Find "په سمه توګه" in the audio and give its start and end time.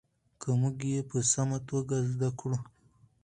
1.09-1.95